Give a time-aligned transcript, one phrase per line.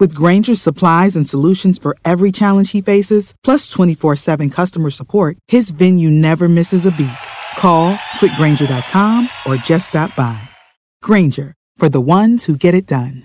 [0.00, 5.36] With Granger's supplies and solutions for every challenge he faces, plus 24 7 customer support,
[5.46, 7.22] his venue never misses a beat.
[7.56, 10.40] Call quickgranger.com or just stop by.
[11.02, 13.24] Granger, for the ones who get it done.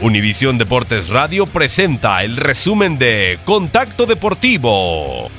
[0.00, 5.30] Univisión Deportes Radio presenta el resumen de Contacto Deportivo.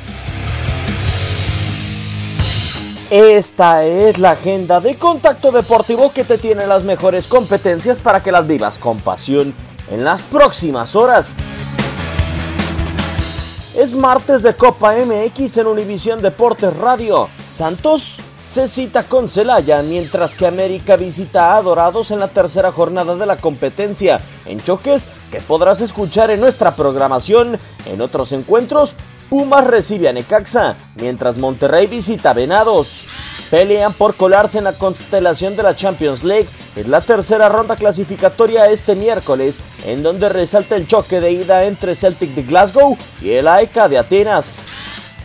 [3.12, 8.32] Esta es la agenda de Contacto Deportivo que te tiene las mejores competencias para que
[8.32, 9.54] las vivas con pasión
[9.92, 11.36] en las próximas horas.
[13.76, 17.30] Es martes de Copa MX en Univisión Deportes Radio.
[17.48, 23.16] Santos se cita con Celaya, mientras que América visita a Dorados en la tercera jornada
[23.16, 27.60] de la competencia, en choques que podrás escuchar en nuestra programación.
[27.86, 28.96] En otros encuentros,
[29.30, 33.06] Pumas recibe a Necaxa, mientras Monterrey visita a Venados.
[33.50, 36.48] Pelean por colarse en la constelación de la Champions League.
[36.76, 41.96] Es la tercera ronda clasificatoria este miércoles, en donde resalta el choque de ida entre
[41.96, 44.62] Celtic de Glasgow y el AEK de Atenas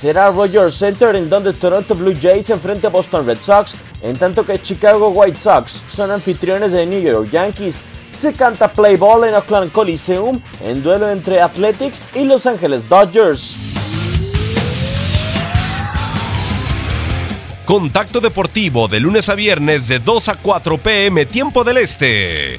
[0.00, 4.47] será Rogers Center en donde Toronto Blue Jays enfrenta a Boston Red Sox, en tanto
[4.47, 7.82] que Chicago White Sox son anfitriones de New York Yankees.
[8.11, 13.69] Se canta play ball en Oakland Coliseum en duelo entre Athletics y Los Angeles Dodgers.
[17.70, 22.58] Contacto Deportivo de lunes a viernes de 2 a 4 pm tiempo del Este.